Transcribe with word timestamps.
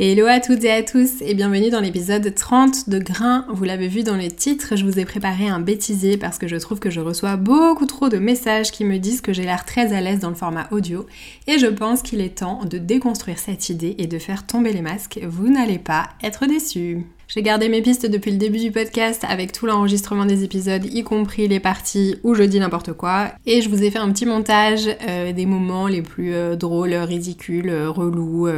Hello 0.00 0.26
à 0.26 0.38
toutes 0.38 0.62
et 0.62 0.70
à 0.70 0.84
tous 0.84 1.22
et 1.22 1.34
bienvenue 1.34 1.70
dans 1.70 1.80
l'épisode 1.80 2.32
30 2.32 2.88
de 2.88 3.00
Grain. 3.00 3.44
Vous 3.48 3.64
l'avez 3.64 3.88
vu 3.88 4.04
dans 4.04 4.16
le 4.16 4.28
titre, 4.28 4.76
je 4.76 4.84
vous 4.84 5.00
ai 5.00 5.04
préparé 5.04 5.48
un 5.48 5.58
bêtisier 5.58 6.16
parce 6.16 6.38
que 6.38 6.46
je 6.46 6.54
trouve 6.54 6.78
que 6.78 6.88
je 6.88 7.00
reçois 7.00 7.34
beaucoup 7.34 7.84
trop 7.84 8.08
de 8.08 8.18
messages 8.18 8.70
qui 8.70 8.84
me 8.84 8.98
disent 8.98 9.22
que 9.22 9.32
j'ai 9.32 9.42
l'air 9.42 9.64
très 9.64 9.92
à 9.92 10.00
l'aise 10.00 10.20
dans 10.20 10.28
le 10.28 10.36
format 10.36 10.68
audio 10.70 11.04
et 11.48 11.58
je 11.58 11.66
pense 11.66 12.02
qu'il 12.02 12.20
est 12.20 12.38
temps 12.38 12.64
de 12.64 12.78
déconstruire 12.78 13.40
cette 13.40 13.70
idée 13.70 13.96
et 13.98 14.06
de 14.06 14.20
faire 14.20 14.46
tomber 14.46 14.72
les 14.72 14.82
masques. 14.82 15.18
Vous 15.26 15.48
n'allez 15.48 15.80
pas 15.80 16.10
être 16.22 16.46
déçus. 16.46 17.04
J'ai 17.28 17.42
gardé 17.42 17.68
mes 17.68 17.82
pistes 17.82 18.06
depuis 18.06 18.30
le 18.30 18.38
début 18.38 18.58
du 18.58 18.72
podcast 18.72 19.22
avec 19.28 19.52
tout 19.52 19.66
l'enregistrement 19.66 20.24
des 20.24 20.44
épisodes, 20.44 20.86
y 20.86 21.04
compris 21.04 21.46
les 21.46 21.60
parties 21.60 22.16
où 22.22 22.34
je 22.34 22.42
dis 22.42 22.58
n'importe 22.58 22.94
quoi. 22.94 23.32
Et 23.44 23.60
je 23.60 23.68
vous 23.68 23.82
ai 23.82 23.90
fait 23.90 23.98
un 23.98 24.10
petit 24.12 24.24
montage 24.24 24.88
euh, 25.06 25.34
des 25.34 25.44
moments 25.44 25.88
les 25.88 26.00
plus 26.00 26.32
euh, 26.32 26.56
drôles, 26.56 26.94
ridicules, 26.94 27.68
euh, 27.68 27.90
relous, 27.90 28.48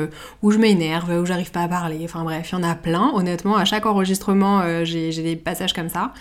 où 0.43 0.51
je 0.53 0.59
m'énerve, 0.59 1.21
où 1.21 1.27
j'arrive 1.27 1.51
pas 1.51 1.63
à 1.63 1.69
parler. 1.69 1.99
Enfin 2.05 2.23
bref, 2.23 2.51
il 2.53 2.55
y 2.55 2.59
en 2.59 2.63
a 2.63 2.77
plein. 2.77 3.11
Honnêtement, 3.13 3.57
à 3.57 3.65
chaque 3.65 3.87
enregistrement, 3.87 4.63
j'ai 4.85 5.11
des 5.11 5.35
passages 5.35 5.73
comme 5.73 5.89
ça. 5.89 6.13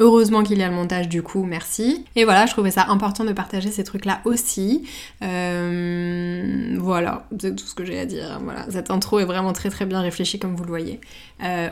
Heureusement 0.00 0.44
qu'il 0.44 0.58
y 0.58 0.62
a 0.62 0.68
le 0.68 0.74
montage 0.74 1.08
du 1.08 1.22
coup, 1.22 1.42
merci. 1.42 2.06
Et 2.16 2.24
voilà, 2.24 2.46
je 2.46 2.52
trouvais 2.52 2.70
ça 2.70 2.86
important 2.88 3.24
de 3.24 3.32
partager 3.32 3.70
ces 3.70 3.84
trucs-là 3.84 4.20
aussi. 4.24 4.84
voilà, 5.20 7.26
c'est 7.38 7.54
tout 7.54 7.66
ce 7.66 7.74
que 7.74 7.84
j'ai 7.84 7.98
à 7.98 8.06
dire. 8.06 8.40
Voilà, 8.42 8.64
cette 8.70 8.90
intro 8.90 9.18
est 9.18 9.26
vraiment 9.26 9.52
très 9.52 9.68
très 9.68 9.84
bien 9.84 10.00
réfléchie 10.00 10.38
comme 10.38 10.54
vous 10.54 10.64
le 10.64 10.70
voyez. 10.70 11.00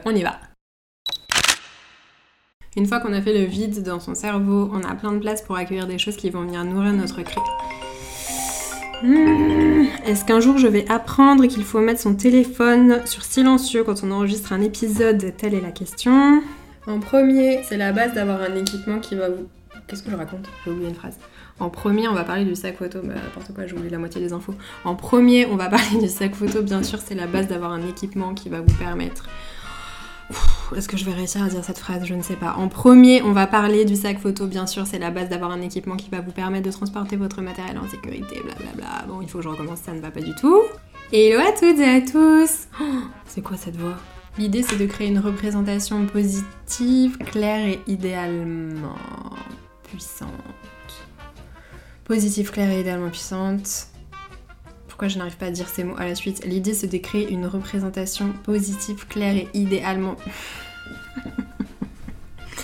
on 0.04 0.14
y 0.14 0.22
va. 0.22 0.25
Une 2.76 2.84
fois 2.86 3.00
qu'on 3.00 3.14
a 3.14 3.22
fait 3.22 3.32
le 3.32 3.46
vide 3.46 3.82
dans 3.82 4.00
son 4.00 4.14
cerveau, 4.14 4.70
on 4.70 4.82
a 4.84 4.94
plein 4.94 5.12
de 5.12 5.18
place 5.18 5.40
pour 5.40 5.56
accueillir 5.56 5.86
des 5.86 5.96
choses 5.96 6.16
qui 6.16 6.28
vont 6.28 6.42
venir 6.42 6.62
nourrir 6.62 6.92
notre 6.92 7.22
cri. 7.22 7.40
Hmm, 9.02 9.86
est-ce 10.04 10.26
qu'un 10.26 10.40
jour 10.40 10.58
je 10.58 10.66
vais 10.66 10.86
apprendre 10.90 11.46
qu'il 11.46 11.64
faut 11.64 11.80
mettre 11.80 12.00
son 12.00 12.14
téléphone 12.14 13.00
sur 13.06 13.24
silencieux 13.24 13.82
quand 13.82 14.04
on 14.04 14.10
enregistre 14.10 14.52
un 14.52 14.60
épisode? 14.60 15.32
Telle 15.38 15.54
est 15.54 15.62
la 15.62 15.70
question. 15.70 16.42
En 16.86 17.00
premier, 17.00 17.62
c'est 17.62 17.78
la 17.78 17.92
base 17.92 18.12
d'avoir 18.12 18.42
un 18.42 18.54
équipement 18.54 18.98
qui 18.98 19.14
va 19.14 19.30
vous... 19.30 19.48
Qu'est-ce 19.86 20.02
que 20.02 20.10
je 20.10 20.16
raconte? 20.16 20.46
J'ai 20.64 20.70
oublié 20.70 20.90
une 20.90 20.94
phrase. 20.94 21.16
En 21.58 21.70
premier, 21.70 22.08
on 22.08 22.14
va 22.14 22.24
parler 22.24 22.44
du 22.44 22.54
sac 22.54 22.76
photo. 22.76 23.00
Bah, 23.02 23.14
n'importe 23.14 23.54
quoi, 23.54 23.66
j'ai 23.66 23.72
oublié 23.72 23.90
la 23.90 23.98
moitié 23.98 24.20
des 24.20 24.34
infos. 24.34 24.54
En 24.84 24.96
premier, 24.96 25.46
on 25.46 25.56
va 25.56 25.68
parler 25.70 25.98
du 25.98 26.08
sac 26.08 26.34
photo. 26.34 26.60
Bien 26.60 26.82
sûr, 26.82 26.98
c'est 26.98 27.14
la 27.14 27.26
base 27.26 27.48
d'avoir 27.48 27.72
un 27.72 27.88
équipement 27.88 28.34
qui 28.34 28.50
va 28.50 28.60
vous 28.60 28.74
permettre 28.74 29.24
est-ce 30.74 30.88
que 30.88 30.96
je 30.96 31.04
vais 31.04 31.12
réussir 31.12 31.42
à 31.42 31.48
dire 31.48 31.62
cette 31.62 31.78
phrase? 31.78 32.04
Je 32.04 32.14
ne 32.14 32.22
sais 32.22 32.34
pas. 32.34 32.54
En 32.54 32.68
premier, 32.68 33.22
on 33.22 33.32
va 33.32 33.46
parler 33.46 33.84
du 33.84 33.94
sac 33.94 34.18
photo, 34.18 34.46
bien 34.46 34.66
sûr, 34.66 34.86
c'est 34.86 34.98
la 34.98 35.10
base 35.10 35.28
d'avoir 35.28 35.50
un 35.52 35.60
équipement 35.60 35.96
qui 35.96 36.10
va 36.10 36.20
vous 36.20 36.32
permettre 36.32 36.66
de 36.66 36.72
transporter 36.72 37.16
votre 37.16 37.40
matériel 37.42 37.78
en 37.78 37.88
sécurité, 37.88 38.42
blablabla. 38.42 39.04
Bon, 39.06 39.20
il 39.20 39.28
faut 39.28 39.38
que 39.38 39.44
je 39.44 39.48
recommence, 39.48 39.80
ça 39.80 39.92
ne 39.92 40.00
va 40.00 40.10
pas 40.10 40.20
du 40.20 40.34
tout. 40.34 40.62
Hello 41.12 41.38
à 41.38 41.52
toutes 41.52 41.78
et 41.78 41.88
à 41.88 42.00
tous 42.00 42.66
oh, 42.80 43.02
C'est 43.26 43.42
quoi 43.42 43.56
cette 43.56 43.76
voix? 43.76 43.96
L'idée, 44.38 44.62
c'est 44.62 44.76
de 44.76 44.86
créer 44.86 45.08
une 45.08 45.20
représentation 45.20 46.04
positive, 46.06 47.16
claire 47.18 47.66
et 47.66 47.80
idéalement 47.86 48.96
puissante. 49.84 50.30
Positive, 52.04 52.50
claire 52.50 52.70
et 52.70 52.80
idéalement 52.80 53.10
puissante 53.10 53.88
pourquoi 54.96 55.08
je 55.08 55.18
n'arrive 55.18 55.36
pas 55.36 55.48
à 55.48 55.50
dire 55.50 55.68
ces 55.68 55.84
mots 55.84 55.94
à 55.98 56.06
la 56.06 56.14
suite. 56.14 56.42
L'idée 56.46 56.72
c'est 56.72 56.86
de 56.86 56.96
créer 56.96 57.28
une 57.28 57.44
représentation 57.44 58.32
positive, 58.44 59.06
claire 59.06 59.36
et 59.36 59.46
idéalement... 59.52 60.16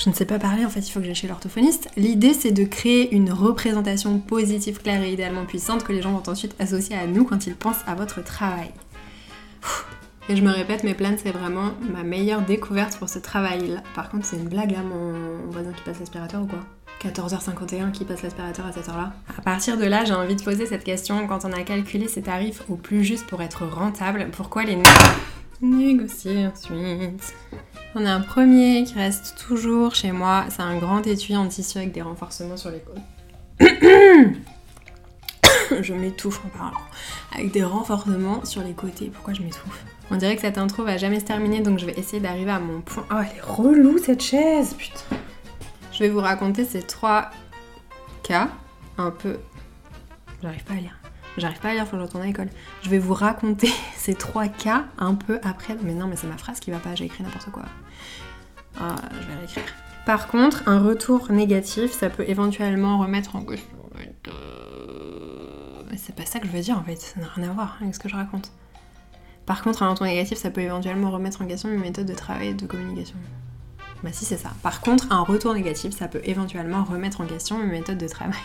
je 0.00 0.10
ne 0.10 0.14
sais 0.14 0.24
pas 0.24 0.40
parler, 0.40 0.64
en 0.64 0.70
fait 0.70 0.80
il 0.80 0.90
faut 0.90 0.98
que 0.98 1.06
j'aille 1.06 1.14
chez 1.14 1.28
l'orthophoniste. 1.28 1.88
L'idée 1.96 2.34
c'est 2.34 2.50
de 2.50 2.64
créer 2.64 3.14
une 3.14 3.30
représentation 3.30 4.18
positive, 4.18 4.82
claire 4.82 5.04
et 5.04 5.12
idéalement 5.12 5.44
puissante 5.44 5.84
que 5.84 5.92
les 5.92 6.02
gens 6.02 6.10
vont 6.10 6.28
ensuite 6.28 6.56
associer 6.58 6.96
à 6.96 7.06
nous 7.06 7.22
quand 7.22 7.46
ils 7.46 7.54
pensent 7.54 7.84
à 7.86 7.94
votre 7.94 8.24
travail. 8.24 8.72
Et 10.28 10.34
je 10.34 10.42
me 10.42 10.50
répète, 10.50 10.82
mes 10.82 10.94
planes, 10.94 11.18
c'est 11.22 11.30
vraiment 11.30 11.74
ma 11.92 12.02
meilleure 12.02 12.42
découverte 12.42 12.98
pour 12.98 13.08
ce 13.08 13.20
travail-là. 13.20 13.84
Par 13.94 14.08
contre, 14.08 14.26
c'est 14.26 14.34
une 14.36 14.48
blague 14.48 14.72
là, 14.72 14.82
mon 14.82 15.48
voisin 15.52 15.70
qui 15.70 15.82
passe 15.84 16.00
l'aspirateur 16.00 16.42
ou 16.42 16.46
quoi? 16.46 16.58
14h51 17.02 17.92
qui 17.92 18.04
passe 18.04 18.22
l'aspirateur 18.22 18.66
à 18.66 18.72
cette 18.72 18.88
heure-là. 18.88 19.12
À 19.38 19.42
partir 19.42 19.76
de 19.76 19.84
là, 19.84 20.04
j'ai 20.04 20.14
envie 20.14 20.36
de 20.36 20.42
poser 20.42 20.66
cette 20.66 20.84
question. 20.84 21.26
Quand 21.26 21.44
on 21.44 21.52
a 21.52 21.62
calculé 21.62 22.08
ses 22.08 22.22
tarifs 22.22 22.62
au 22.68 22.76
plus 22.76 23.04
juste 23.04 23.26
pour 23.26 23.42
être 23.42 23.66
rentable, 23.66 24.28
pourquoi 24.32 24.64
les 24.64 24.78
négocier 25.60 26.46
ensuite 26.46 27.34
On 27.94 28.04
a 28.04 28.12
un 28.12 28.20
premier 28.20 28.84
qui 28.84 28.94
reste 28.94 29.36
toujours 29.46 29.94
chez 29.94 30.12
moi. 30.12 30.44
C'est 30.50 30.62
un 30.62 30.78
grand 30.78 31.06
étui 31.06 31.36
en 31.36 31.46
tissu 31.48 31.78
avec 31.78 31.92
des 31.92 32.02
renforcements 32.02 32.56
sur 32.56 32.70
les 32.70 32.80
côtes. 32.80 32.96
je 35.80 35.94
m'étouffe 35.94 36.42
en 36.44 36.58
parlant. 36.58 36.80
Avec 37.34 37.52
des 37.52 37.64
renforcements 37.64 38.44
sur 38.44 38.62
les 38.62 38.72
côtés. 38.72 39.10
Pourquoi 39.12 39.34
je 39.34 39.42
m'étouffe 39.42 39.84
On 40.10 40.16
dirait 40.16 40.36
que 40.36 40.42
cette 40.42 40.58
intro 40.58 40.84
va 40.84 40.96
jamais 40.96 41.20
se 41.20 41.24
terminer, 41.24 41.60
donc 41.60 41.78
je 41.78 41.86
vais 41.86 41.98
essayer 41.98 42.20
d'arriver 42.20 42.50
à 42.50 42.60
mon 42.60 42.80
point. 42.80 43.06
Oh, 43.10 43.16
elle 43.20 43.36
est 43.36 43.42
relou 43.42 43.98
cette 43.98 44.22
chaise, 44.22 44.74
putain 44.74 45.15
je 45.96 46.02
vais 46.02 46.10
vous 46.10 46.20
raconter 46.20 46.66
ces 46.66 46.82
trois 46.82 47.30
cas 48.22 48.50
un 48.98 49.10
peu. 49.10 49.38
J'arrive 50.42 50.64
pas 50.64 50.74
à 50.74 50.76
lire. 50.76 50.98
J'arrive 51.38 51.58
pas 51.58 51.70
à 51.70 51.72
lire, 51.72 51.84
faut 51.84 51.92
que 51.92 51.96
je 51.96 52.02
retourne 52.02 52.22
à 52.22 52.26
l'école. 52.26 52.50
Je 52.82 52.90
vais 52.90 52.98
vous 52.98 53.14
raconter 53.14 53.70
ces 53.96 54.14
trois 54.14 54.46
cas 54.48 54.84
un 54.98 55.14
peu 55.14 55.40
après. 55.42 55.74
Mais 55.82 55.94
non, 55.94 56.06
mais 56.06 56.16
c'est 56.16 56.26
ma 56.26 56.36
phrase 56.36 56.60
qui 56.60 56.70
va 56.70 56.78
pas, 56.78 56.94
j'ai 56.94 57.06
écrit 57.06 57.22
n'importe 57.22 57.50
quoi. 57.50 57.64
Ah, 58.78 58.96
je 59.10 59.26
vais 59.26 59.36
réécrire. 59.36 59.64
Par 60.04 60.28
contre, 60.28 60.68
un 60.68 60.80
retour 60.80 61.32
négatif, 61.32 61.92
ça 61.92 62.10
peut 62.10 62.24
éventuellement 62.28 62.98
remettre 62.98 63.34
en 63.34 63.42
question. 63.42 63.76
Mais 65.90 65.96
c'est 65.96 66.14
pas 66.14 66.26
ça 66.26 66.40
que 66.40 66.46
je 66.46 66.52
veux 66.52 66.60
dire 66.60 66.76
en 66.76 66.82
fait, 66.82 66.96
ça 66.96 67.20
n'a 67.20 67.28
rien 67.28 67.48
à 67.48 67.52
voir 67.54 67.78
avec 67.80 67.94
ce 67.94 68.00
que 68.00 68.10
je 68.10 68.16
raconte. 68.16 68.52
Par 69.46 69.62
contre, 69.62 69.82
un 69.82 69.90
retour 69.90 70.06
négatif, 70.06 70.36
ça 70.36 70.50
peut 70.50 70.60
éventuellement 70.60 71.10
remettre 71.10 71.40
en 71.40 71.46
question 71.46 71.70
mes 71.70 71.78
méthodes 71.78 72.06
de 72.06 72.14
travail 72.14 72.48
et 72.48 72.54
de 72.54 72.66
communication. 72.66 73.16
Bah 74.02 74.10
si 74.12 74.24
c'est 74.24 74.36
ça. 74.36 74.50
Par 74.62 74.80
contre, 74.80 75.06
un 75.10 75.22
retour 75.22 75.54
négatif, 75.54 75.96
ça 75.96 76.08
peut 76.08 76.20
éventuellement 76.24 76.84
remettre 76.84 77.20
en 77.20 77.26
question 77.26 77.58
mes 77.58 77.66
méthodes 77.66 77.98
de 77.98 78.08
travail. 78.08 78.38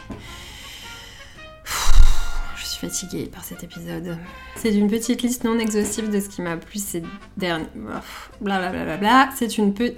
Je 2.55 2.65
suis 2.65 2.79
fatiguée 2.87 3.25
par 3.25 3.43
cet 3.43 3.63
épisode. 3.63 4.17
C'est 4.55 4.73
une 4.73 4.89
petite 4.89 5.21
liste 5.21 5.43
non 5.43 5.59
exhaustive 5.59 6.09
de 6.09 6.19
ce 6.19 6.29
qui 6.29 6.41
m'a 6.41 6.57
plu 6.57 6.79
ces 6.79 7.03
derniers... 7.37 7.67
Blablabla. 8.39 8.97
Bla 8.97 9.29
C'est 9.35 9.57
une 9.57 9.73
petite... 9.73 9.97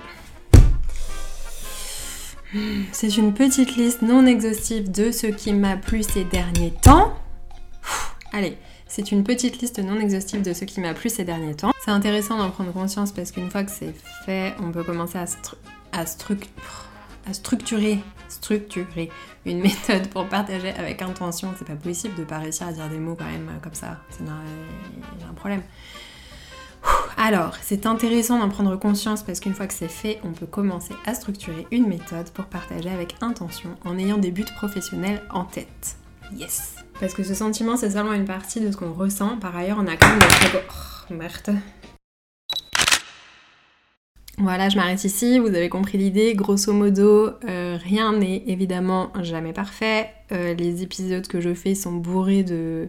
C'est 2.91 3.17
une 3.17 3.33
petite 3.33 3.75
liste 3.75 4.01
non 4.03 4.25
exhaustive 4.25 4.91
de 4.91 5.11
ce 5.11 5.27
qui 5.27 5.53
m'a 5.53 5.75
plu 5.75 6.03
ces 6.03 6.23
derniers 6.23 6.73
temps. 6.81 7.13
Allez, 8.31 8.57
c'est 8.95 9.11
une 9.11 9.23
petite 9.23 9.59
liste 9.59 9.79
non 9.79 9.99
exhaustive 9.99 10.43
de 10.43 10.53
ce 10.53 10.65
qui 10.65 10.79
m'a 10.79 10.93
plu 10.93 11.09
ces 11.09 11.23
derniers 11.23 11.55
temps. 11.55 11.71
C'est 11.83 11.89
intéressant 11.89 12.37
d'en 12.37 12.51
prendre 12.51 12.71
conscience 12.71 13.11
parce 13.11 13.31
qu'une 13.31 13.49
fois 13.49 13.63
que 13.63 13.71
c'est 13.71 13.91
fait, 14.23 14.53
on 14.61 14.71
peut 14.71 14.83
commencer 14.83 15.17
à, 15.17 16.05
structurer, 17.33 17.99
structurer 18.29 19.09
une 19.47 19.61
méthode 19.63 20.09
pour 20.09 20.27
partager 20.27 20.69
avec 20.69 21.01
intention. 21.01 21.55
C'est 21.57 21.65
pas 21.65 21.73
possible 21.73 22.13
de 22.13 22.23
pas 22.23 22.37
réussir 22.37 22.67
à 22.67 22.71
dire 22.71 22.87
des 22.87 22.99
mots 22.99 23.15
quand 23.15 23.25
même 23.25 23.49
comme 23.63 23.73
ça. 23.73 23.97
C'est 24.11 24.21
un 24.21 25.33
problème. 25.33 25.63
Alors, 27.17 27.55
c'est 27.63 27.87
intéressant 27.87 28.37
d'en 28.37 28.49
prendre 28.49 28.75
conscience 28.75 29.23
parce 29.23 29.39
qu'une 29.39 29.55
fois 29.55 29.65
que 29.65 29.73
c'est 29.73 29.87
fait, 29.87 30.19
on 30.23 30.33
peut 30.33 30.45
commencer 30.45 30.93
à 31.07 31.15
structurer 31.15 31.65
une 31.71 31.87
méthode 31.87 32.29
pour 32.29 32.45
partager 32.45 32.91
avec 32.91 33.15
intention 33.21 33.69
en 33.85 33.97
ayant 33.97 34.19
des 34.19 34.29
buts 34.29 34.45
professionnels 34.55 35.23
en 35.31 35.45
tête. 35.45 35.97
Yes 36.37 36.75
Parce 36.99 37.13
que 37.13 37.23
ce 37.23 37.33
sentiment, 37.33 37.77
c'est 37.77 37.91
seulement 37.91 38.13
une 38.13 38.25
partie 38.25 38.59
de 38.59 38.71
ce 38.71 38.77
qu'on 38.77 38.93
ressent. 38.93 39.37
Par 39.37 39.55
ailleurs, 39.55 39.77
on 39.79 39.87
a 39.87 39.95
quand 39.95 40.09
même 40.09 40.19
notre 40.19 41.07
Oh, 41.09 41.13
merde. 41.13 41.59
Voilà, 44.37 44.69
je 44.69 44.77
m'arrête 44.77 45.03
ici, 45.03 45.37
vous 45.37 45.47
avez 45.47 45.69
compris 45.69 45.97
l'idée. 45.97 46.33
Grosso 46.33 46.73
modo, 46.73 47.29
euh, 47.47 47.77
rien 47.81 48.13
n'est 48.13 48.43
évidemment 48.47 49.11
jamais 49.21 49.53
parfait. 49.53 50.09
Euh, 50.31 50.53
les 50.55 50.81
épisodes 50.81 51.27
que 51.27 51.39
je 51.39 51.53
fais 51.53 51.75
sont 51.75 51.93
bourrés 51.93 52.43
de, 52.43 52.87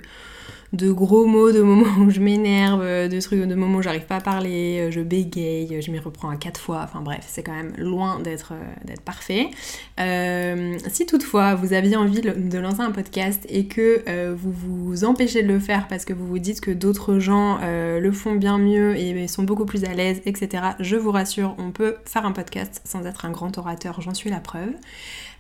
de 0.75 0.91
gros 0.91 1.25
mots, 1.25 1.53
de 1.53 1.63
moments 1.63 2.05
où 2.05 2.11
je 2.11 2.21
m'énerve, 2.21 2.83
de 2.83 3.21
trucs, 3.21 3.41
de 3.41 3.55
moments 3.55 3.79
où 3.79 3.83
j'arrive 3.83 4.07
pas 4.07 4.17
à 4.17 4.21
parler, 4.21 4.89
je 4.91 5.01
bégaye, 5.01 5.81
je 5.81 5.91
m'y 5.91 5.99
reprends 5.99 6.29
à 6.29 6.37
quatre 6.37 6.61
fois. 6.61 6.81
Enfin 6.85 7.01
bref, 7.01 7.25
c'est 7.27 7.43
quand 7.43 7.55
même 7.55 7.73
loin 7.79 8.21
d'être 8.21 8.53
d'être 8.85 9.03
parfait. 9.03 9.49
si 9.99 11.07
toutefois 11.07 11.55
vous 11.55 11.73
aviez 11.73 11.97
envie 11.97 12.21
de 12.21 12.59
lancer 12.59 12.81
un 12.81 12.91
podcast 12.91 13.47
et 13.49 13.67
que 13.67 14.33
vous 14.35 14.53
vous 14.53 15.05
empêchez 15.05 15.43
de 15.43 15.49
le 15.49 15.61
faire 15.61 15.89
parce 15.89 16.05
que 16.05 16.13
vous 16.13 16.27
vous 16.27 16.39
dites 16.39 16.61
que 16.61 16.71
d'autres 16.71 17.19
gens 17.19 17.59
le 17.63 18.13
font 18.13 18.35
bien 18.35 18.59
mieux 18.59 18.97
et 18.97 19.27
sont 19.29 19.45
beaucoup 19.45 19.67
plus 19.67 19.85
à 19.85 19.95
l'aise, 19.95 20.21
etc. 20.27 20.63
Je 20.81 20.97
vous 20.97 21.11
rassure, 21.11 21.55
on 21.59 21.71
peut 21.71 21.97
faire 22.05 22.27
un 22.27 22.33
podcast 22.33 22.83
sans 22.85 23.07
être 23.07 23.25
un 23.25 23.31
grand 23.31 23.57
orateur, 23.59 24.01
j'en 24.01 24.15
suis 24.15 24.31
la 24.31 24.41
preuve. 24.41 24.73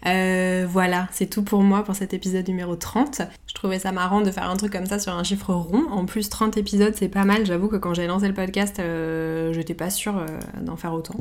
Euh, 0.06 0.66
voilà, 0.68 1.08
c'est 1.12 1.26
tout 1.26 1.42
pour 1.42 1.62
moi 1.62 1.82
pour 1.84 1.94
cet 1.94 2.14
épisode 2.14 2.46
numéro 2.48 2.76
30. 2.76 3.22
Je 3.46 3.54
trouvais 3.54 3.78
ça 3.78 3.92
marrant 3.92 4.20
de 4.20 4.30
faire 4.30 4.48
un 4.50 4.56
truc 4.56 4.72
comme 4.72 4.86
ça 4.86 4.98
sur 4.98 5.14
un 5.14 5.22
chiffre 5.24 5.52
rond. 5.52 5.84
En 5.90 6.04
plus, 6.04 6.28
30 6.28 6.56
épisodes, 6.56 6.94
c'est 6.96 7.08
pas 7.08 7.24
mal. 7.24 7.46
J'avoue 7.46 7.68
que 7.68 7.76
quand 7.76 7.94
j'ai 7.94 8.06
lancé 8.06 8.28
le 8.28 8.34
podcast, 8.34 8.78
euh, 8.80 9.52
j'étais 9.52 9.74
pas 9.74 9.90
sûre 9.90 10.18
euh, 10.18 10.26
d'en 10.60 10.76
faire 10.76 10.92
autant. 10.92 11.16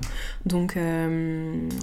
Donc, 0.45 0.77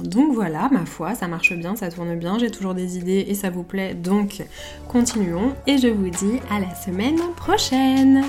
donc 0.04 0.34
voilà, 0.34 0.68
ma 0.70 0.84
foi, 0.84 1.14
ça 1.14 1.28
marche 1.28 1.54
bien, 1.54 1.76
ça 1.76 1.90
tourne 1.90 2.16
bien. 2.16 2.38
J'ai 2.38 2.50
toujours 2.50 2.74
des 2.74 2.98
idées 2.98 3.24
et 3.28 3.34
ça 3.34 3.50
vous 3.50 3.62
plaît. 3.62 3.94
Donc 3.94 4.42
continuons. 4.88 5.54
Et 5.66 5.78
je 5.78 5.88
vous 5.88 6.10
dis 6.10 6.40
à 6.50 6.60
la 6.60 6.74
semaine 6.74 7.18
prochaine. 7.36 8.24